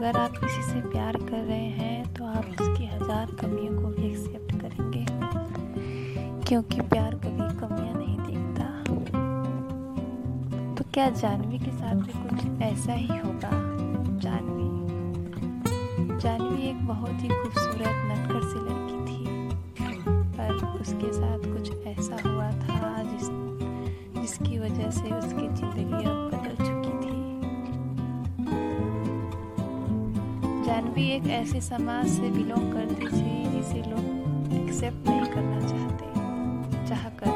[0.00, 4.06] अगर आप किसी से प्यार कर रहे हैं तो आप उसकी हज़ार कमियों को भी
[4.06, 5.04] एक्सेप्ट करेंगे।
[6.48, 8.64] क्योंकि प्यार कभी कमियाँ नहीं देखता।
[10.74, 13.50] तो क्या जानवी के साथ भी कुछ ऐसा ही होगा?
[14.24, 14.68] जानवी।
[16.18, 19.20] जानवी एक बहुत ही खूबसूरत नटखट सी लड़की थी।
[20.32, 23.28] पर उसके साथ कुछ ऐसा हुआ था जिस,
[24.20, 26.19] जिसकी वजह से उसकी ज़िंदगी अब
[31.00, 37.08] जानवी एक ऐसे समाज से बिलोंग करती थी जिसे लोग एक्सेप्ट नहीं करना चाहते चाह
[37.20, 37.29] कर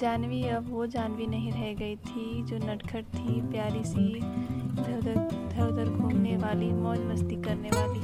[0.00, 5.10] जानवी, अब वो जानवी नहीं रह गई थी, जो नटखट थी, प्यारी सी, इधर उधर
[5.10, 8.00] इधर उधर घूमने वाली, मौज मस्ती करने वाली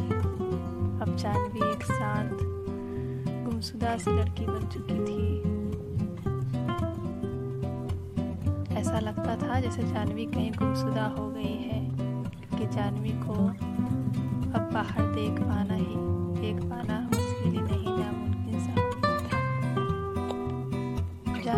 [1.02, 2.38] अब जानवी एक शांत,
[3.46, 5.24] गुमशुदा सी लड़की बन चुकी थी।
[8.76, 13.34] ऐसा लगता था जैसे जानवी कहीं गुमशुदा हो गई है क्योंकि जानवी को
[14.52, 15.94] अब बाहर देख पाना ही,
[16.40, 17.06] देख पाना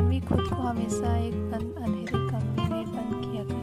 [0.09, 3.58] जानवी खुद को हमेशा एक बंद अंधेरे कमरे में बंद किया बंद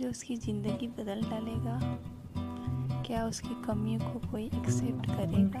[0.00, 1.78] जो उसकी ज़िंदगी बदल डालेगा,
[3.06, 5.60] क्या उसकी कमियों को कोई एक्सेप्ट करेगा?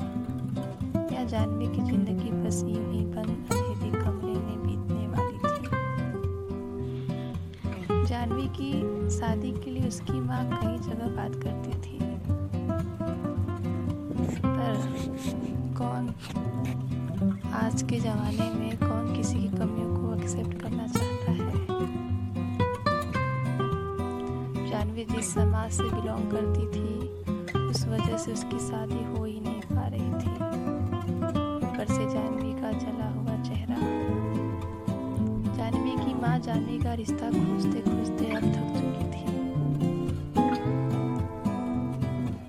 [1.14, 5.58] या जानवी की ज़िंदगी बस यूँ ही बंद अंधेरे कमरे में बीतने वाली थी?
[8.06, 8.70] जानवी की
[9.18, 11.98] शादी के लिए उसकी माँ कई जगह बात करती थी,
[14.44, 14.72] पर
[15.78, 16.04] कौन
[17.54, 20.67] आज के ज़माने में कौन किसी की कमियों को एक्सेप्ट करना
[24.98, 26.90] जानवी जिस समाज से बिलोंग करती थी,
[27.70, 30.30] उस वजह से उसकी शादी हो ही नहीं पा रही थी।
[31.66, 33.78] ऊपर से जानवी का जला हुआ चेहरा।
[35.56, 39.24] जानवी की माँ जानवी का रिश्ता खोजते खोजते अब थक चुकी थी।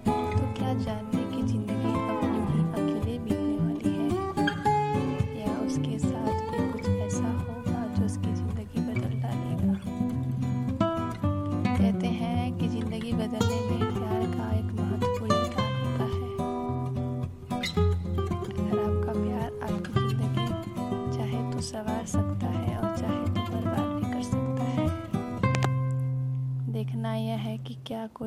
[0.06, 4.10] तो क्या जानवी की ज़िंदगी अब यूँ ही अकेले बीतने वाली है?
[5.40, 6.29] या उसके साथ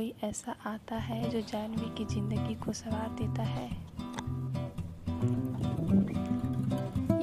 [0.02, 3.66] कोई ऐसा आता है जो जानवी की ज़िंदगी को संवार देता है?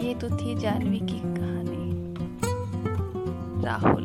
[0.04, 1.88] ये तो थी जानवी की कहानी।
[3.66, 4.04] राहुल।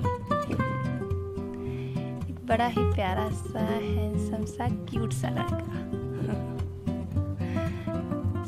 [2.31, 5.79] एक बड़ा ही प्यारा सा हैंडसम सा क्यूट सा लड़का।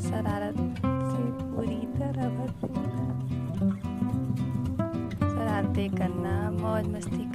[0.09, 2.45] शरारत से पूरी तरह
[5.21, 7.26] शरारतें करना मौज मस्ती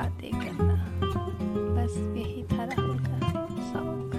[0.00, 0.74] बातें करना।
[1.76, 4.12] बस यही था राहुल का शौक।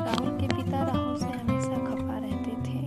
[0.00, 2.82] राहुल के पिता राहुल से हमेशा खफा रहते थे।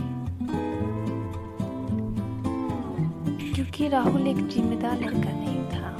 [3.53, 5.97] क्योंकि राहुल एक जिम्मेदार लड़का नहीं था।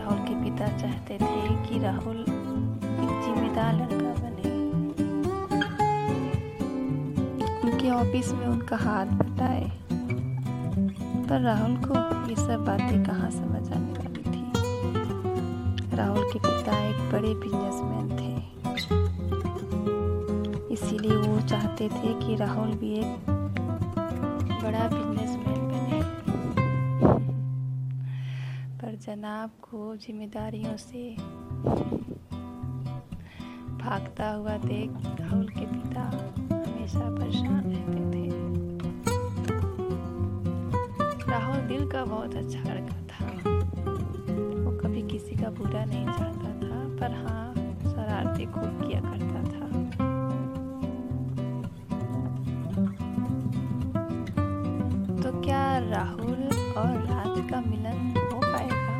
[0.00, 4.54] राहुल के पिता चाहते थे कि राहुल एक जिम्मेदार लड़का बने।
[7.62, 9.81] उनके ऑफ़िस में उनका हाथ बटाए।
[11.32, 11.94] पर राहुल को
[12.30, 14.42] ये सब बातें कहाँ समझ आने वाली थी?
[15.96, 18.32] राहुल के पिता एक बड़े बिजनेसमैन थे।
[20.74, 23.16] इसीलिए वो चाहते थे कि राहुल भी एक
[24.64, 26.00] बड़ा बिजनेसमैन बने।
[28.82, 31.16] पर जनाब को जिम्मेदारियों से
[33.78, 34.90] भागता हुआ देख
[35.20, 36.02] राहुल के पिता
[36.52, 38.31] हमेशा परेशान रहते थे।
[41.68, 43.26] दिल का बहुत अच्छा लड़का था।
[44.64, 47.54] वो कभी किसी का बुरा नहीं चाहता था, पर हाँ
[47.84, 49.70] शरारतें खूब किया करता था।
[55.22, 56.42] तो क्या राहुल
[56.76, 58.96] और राज का मिलन हो पाएगा?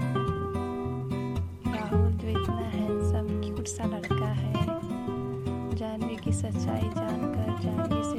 [1.67, 4.53] राहुल जो इतना हैंडसम क्यूट सा लड़का है।
[5.77, 8.19] जानवी की सच्चाई जानकर, जानवी से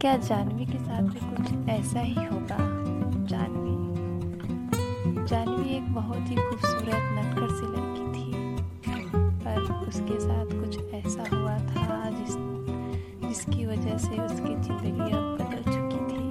[0.00, 2.56] क्या जानवी के साथ भी कुछ ऐसा ही होगा?
[3.30, 3.74] जानवी।
[5.26, 8.28] जानवी एक बहुत ही खूबसूरत, नटखट सी लड़की थी।
[9.44, 9.58] पर
[9.88, 12.34] उसके साथ कुछ ऐसा हुआ था जिस,
[13.28, 16.24] जिसकी वजह से उसकी ज़िंदगी अब बदल चुकी थी।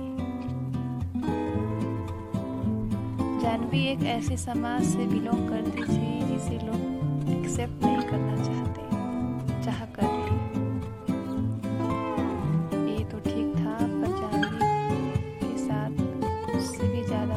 [3.42, 6.82] जानवी एक ऐसे समाज से बिलोंग करती थी जिसे लोग
[7.40, 7.89] एक्सेप्ट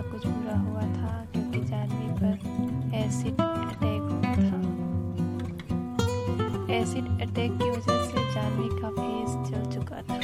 [0.02, 2.34] कुछ बुरा हुआ था क्योंकि जानवी पर
[2.96, 4.60] एसिड अटैक हुआ था।
[6.74, 10.18] एसिड अटैक की वजह से जानवी का फेस जल चुका था।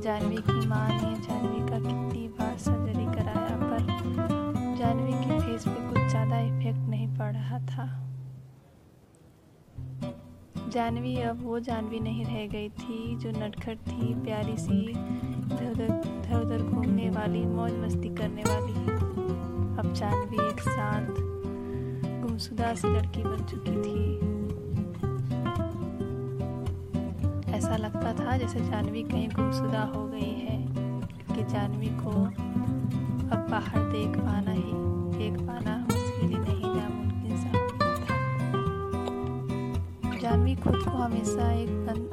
[0.00, 3.80] जानवी की माँ ने जानवी का कितनी बार सर्जरी कराया, पर
[4.78, 7.86] जानवी के फेस पे कुछ ज़्यादा इफ़ेक्ट नहीं पड़ रहा था।
[10.70, 14.80] जानवी अब वो जानवी नहीं रह गई थी जो नटखट थी, प्यारी सी
[15.46, 18.74] इधर उधर इधर उधर घूमने वाली, मौज मस्ती करने वाली
[19.78, 21.14] अब जानवी एक शांत
[22.22, 24.00] गुमशुदा सी लड़की बन चुकी थी।
[27.56, 32.10] ऐसा लगता था जैसे जानवी कहीं गुमशुदा हो गई है क्योंकि जानवी को
[33.34, 34.72] अब बाहर देख पाना ही,
[35.18, 37.50] देख पाना मुश्किल ही नहीं, नामुमकिन सा
[40.20, 42.05] जानवी खुद को हमेशा एक बंद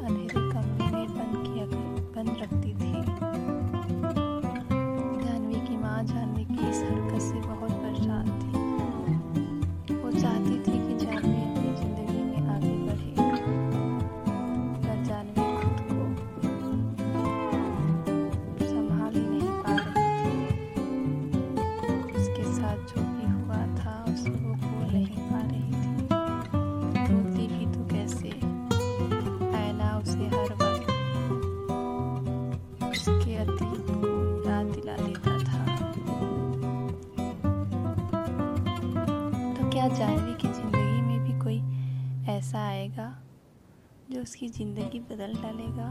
[44.14, 45.86] जो उसकी ज़िंदगी बदल डालेगा,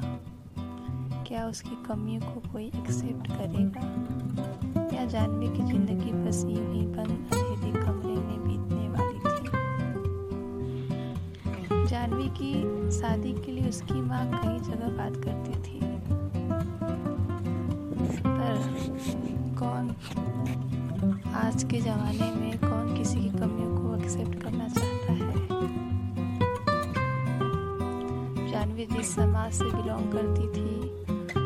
[1.26, 3.82] क्या उसकी कमियों को कोई एक्सेप्ट करेगा?
[4.96, 9.46] या जानवी की ज़िंदगी बस यूँ ही बंद, अंधेरे कमरे में बीतने वाली थी?
[11.86, 12.52] जानवी की
[12.98, 15.78] शादी के लिए उसकी माँ कई जगह बात करती थी।
[18.24, 18.52] पर
[19.58, 19.84] कौन
[21.44, 25.01] आज के ज़माने में कौन किसी की कमियों को एक्सेप्ट करना चाहता?
[28.82, 30.70] जानवी जिस समाज से बिलोंग करती थी,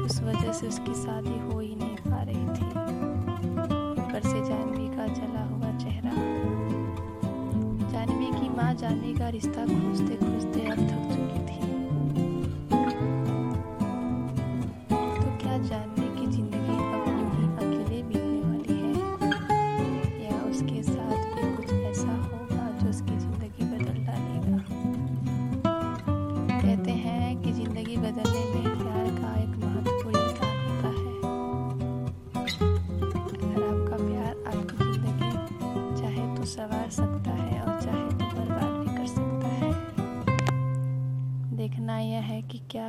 [0.05, 2.67] उस वजह से उसकी शादी हो ही नहीं पा रही थी।
[4.01, 6.15] ऊपर से जानवी का जला हुआ चेहरा।
[7.93, 11.46] जानवी की माँ जानवी का रिश्ता खोजते खोजते अब थक चुकी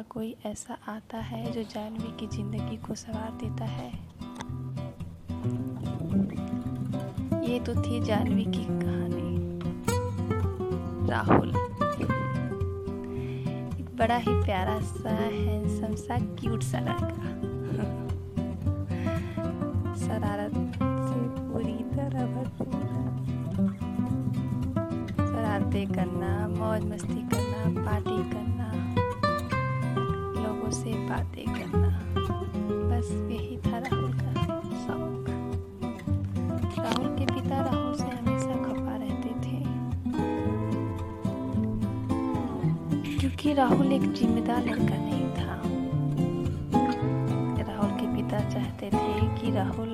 [0.10, 3.90] कोई ऐसा आता है जो जानवी की ज़िंदगी को संवार देता है?
[7.50, 9.30] ये तो थी जानवी की कहानी।
[11.10, 11.50] राहुल।
[13.80, 17.30] एक बड़ा ही प्यारा सा हैंडसम सा क्यूट सा लड़का।
[19.96, 22.44] शरारत से पूरी तरह
[25.88, 28.57] करना, मौज मस्ती करना, पार्टी करना।
[30.68, 31.90] लोगों से बातें करना।
[32.90, 34.32] बस यही था राहुल का
[34.84, 35.30] शौक।
[36.80, 39.60] राहुल के पिता राहुल से हमेशा खपा रहते थे।
[43.20, 45.56] क्योंकि राहुल एक जिम्मेदार लड़का नहीं था।
[47.64, 49.94] राहुल के पिता चाहते थे कि राहुल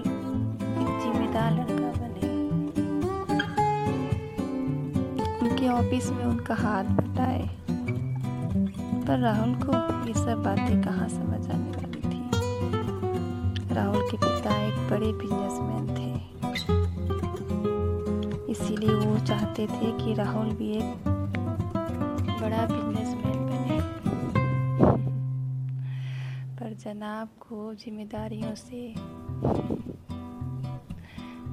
[0.83, 2.31] एक जिम्मेदार लड़का बने।
[5.39, 7.62] उनके ऑफ़िस में उनका हाथ बटाए।
[9.13, 9.71] पर राहुल को
[10.07, 12.21] ये सब बातें कहाँ समझ आने वाली थी?
[13.73, 16.11] राहुल के पिता एक बड़े बिजनेसमैन थे।
[18.51, 21.03] इसीलिए वो चाहते थे कि राहुल भी एक
[22.41, 23.79] बड़ा बिजनेसमैन बने।
[26.55, 28.81] पर जनाब को जिम्मेदारियों से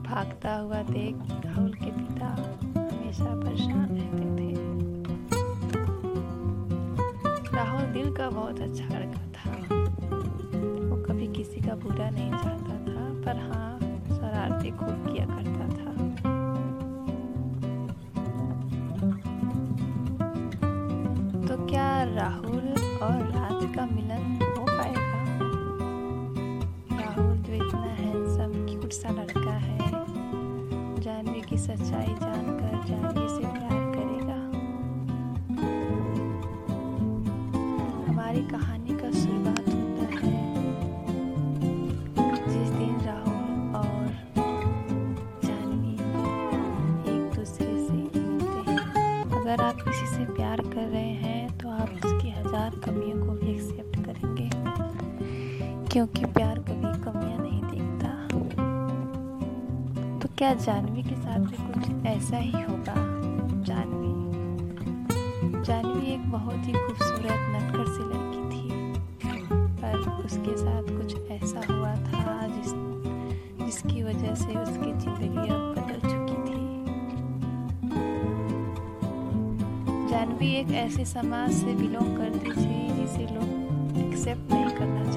[0.08, 2.28] भागता हुआ देख राहुल के पिता
[2.80, 4.39] हमेशा परेशान रहते थे।
[8.00, 9.50] दिल का बहुत अच्छा लड़का था।
[10.90, 13.72] वो कभी किसी का बुरा नहीं चाहता था, पर हाँ
[14.08, 15.90] शरारतें खूब किया करता था।
[21.46, 22.68] तो क्या राहुल
[23.02, 24.24] और राज का मिलन
[24.56, 25.20] हो पाएगा?
[27.02, 29.78] राहुल जो इतना हैंडसम क्यूट सा लड़का है।
[31.00, 32.14] जानवी की सच्चाई
[38.70, 40.32] कहानी का शुरुआत होता है।
[42.48, 44.04] जिस दिन राहुल और
[45.44, 45.94] जानवी
[47.12, 48.78] एक दूसरे से मिलते हैं,
[49.40, 53.48] अगर आप किसी से प्यार कर रहे हैं तो आप उसकी हज़ार कमियों को भी
[53.54, 54.48] एक्सेप्ट करेंगे।
[55.88, 58.10] क्योंकि प्यार कभी कमियाँ नहीं देखता।
[60.18, 62.94] तो क्या जानवी के साथ भी कुछ ऐसा ही होगा?
[63.64, 64.12] जानवी।
[65.64, 67.09] जानवी एक बहुत ही खूबसूरत
[74.34, 76.60] से उसकी ज़िंदगी अब बदल चुकी थी।
[80.10, 85.09] जानवी एक ऐसे समाज से बिलोंग करती थी जिसे लोग एक्सेप्ट नहीं करना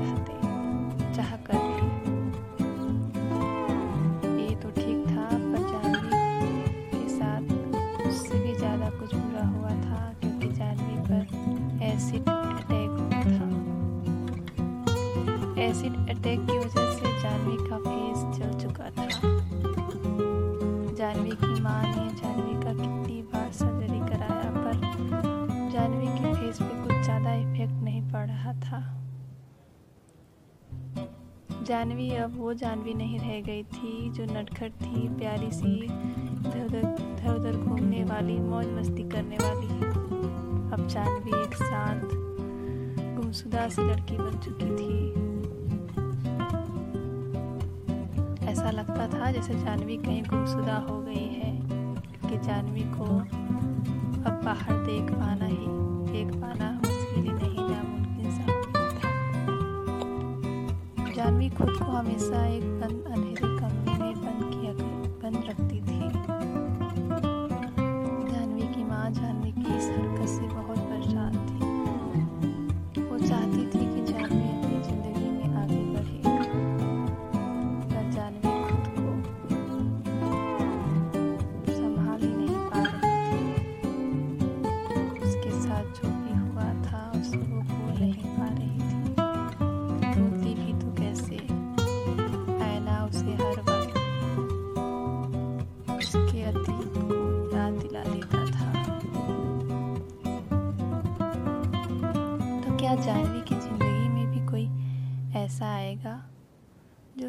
[20.98, 24.76] जानवी की माँ ने जानवी का कितनी बार सर्जरी कराया, पर
[25.74, 28.82] जानवी के फेस पे कुछ ज़्यादा इफ़ेक्ट नहीं पड़ रहा था।
[31.64, 36.78] जानवी अब वो जानवी नहीं रह गई थी, जो नटखट थी, प्यारी सी इधर उधर
[36.78, 39.68] इधर उधर घूमने वाली, मौज मस्ती करने वाली।
[40.74, 42.10] अब जानवी एक शांत,
[43.18, 45.23] गुमशुदा सी लड़की बन चुकी थी।
[48.54, 51.52] ऐसा लगता था जैसे जानवी कहीं गुमशुदा हो गई है,
[52.30, 53.06] कि जानवी को
[54.30, 55.66] अब बाहर देख पाना ही,
[56.12, 58.46] देख पाना मुश्किल नहीं, नामुमकिन सा
[61.16, 65.80] जानवी खुद को हमेशा एक बंद, अंधेरे कमरे में बंद किया कर, बंद रखती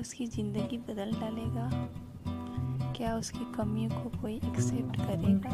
[0.04, 1.66] उसकी ज़िंदगी बदल डालेगा?
[2.96, 5.52] क्या उसकी कमियों को कोई एक्सेप्ट करेगा?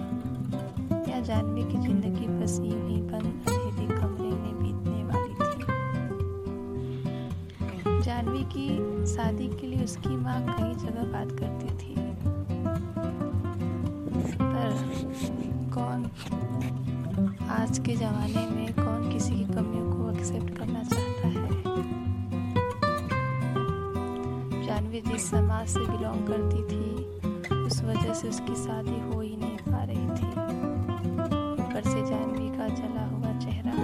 [1.12, 5.50] या जानवी की ज़िंदगी बस यूँ ही बंद अंधेरे कमरे में बीतने वाली थी?
[8.02, 8.66] जानवी की
[9.06, 11.94] शादी के लिए उसकी माँ कई जगह बात करती थी।
[14.42, 14.68] पर
[15.74, 16.00] कौन
[17.50, 21.59] आज के ज़माने में कौन किसी की कमियों को एक्सेप्ट करना चाहता है?
[24.90, 29.58] जानवी जिस समाज से बिलोंग करती थी, उस वजह से उसकी शादी हो ही नहीं
[29.66, 30.26] पा रही थी।
[31.62, 33.74] ऊपर से जानवी का जला हुआ चेहरा।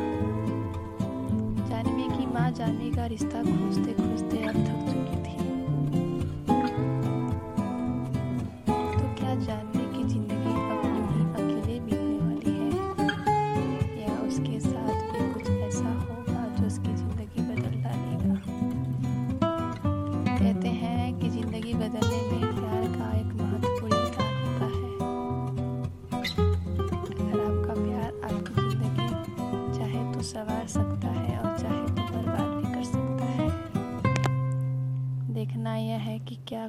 [1.69, 3.93] जानवी की माँ जानवी का रिश्ता खोजते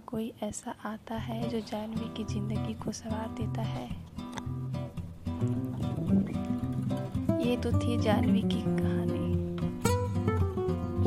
[0.07, 3.87] कोई ऐसा आता है जो जानवी की ज़िंदगी को सवार देता है?
[7.41, 9.27] ये तो थी जानवी की कहानी।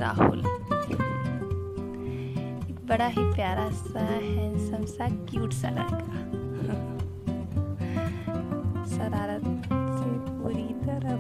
[0.01, 0.39] राहुल।
[2.69, 6.19] एक बड़ा ही प्यारा सा हैंडसम सा क्यूट सा लड़का।
[8.87, 11.17] शरारत से पूरी तरह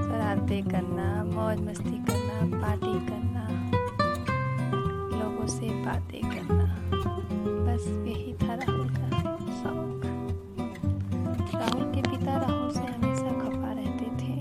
[0.00, 3.35] शरारतें करना मौज मस्ती करना, पार्टी करना।
[5.86, 6.64] बातें करना।
[7.66, 9.10] बस यही था राहुल का
[9.46, 10.02] शौक।
[11.54, 14.40] राहुल के पिता राहुल से हमेशा खफा रहते थे।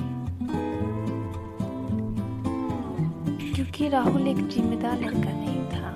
[3.54, 5.96] क्योंकि राहुल एक जिम्मेदार लड़का नहीं था।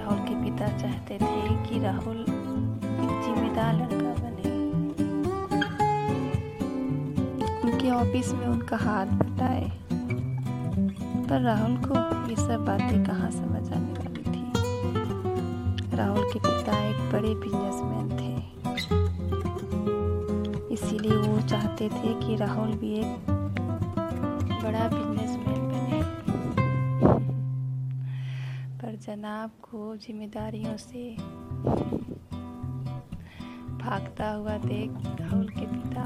[0.00, 4.52] राहुल के पिता चाहते थे कि राहुल एक जिम्मेदार लड़का बने।
[7.62, 9.77] उनके ऑफ़िस में उनका हाथ बटाए।
[11.28, 11.94] पर राहुल को
[12.30, 14.44] ये सब बातें कहाँ समझ आने वाली थी?
[15.96, 18.32] राहुल के पिता एक बड़े बिजनेसमैन थे।
[20.74, 23.30] इसीलिए वो चाहते थे कि राहुल भी एक
[24.64, 26.00] बड़ा बिजनेसमैन बने।
[28.78, 31.16] पर जनाब को जिम्मेदारियों से
[33.78, 36.02] भागता हुआ देख राहुल के पिता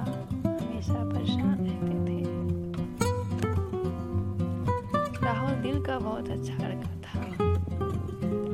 [0.48, 2.31] हमेशा परेशान रहते थे।
[5.62, 7.20] दिल का बहुत अच्छा लड़का था।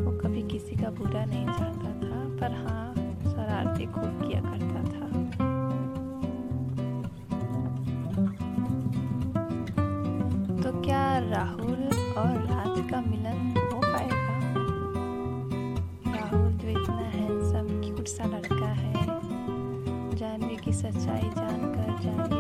[0.05, 2.87] वो कभी किसी का बुरा नहीं चाहता था, पर हाँ
[3.25, 5.07] शरारतें खूब किया करता था।
[10.63, 11.83] तो क्या राहुल
[12.19, 14.37] और राज का मिलन हो पाएगा?
[16.13, 18.97] राहुल जो इतना हैंडसम क्यूट सा लड़का है।
[20.17, 22.38] जानवी की सच्चाई जानकर, जानवी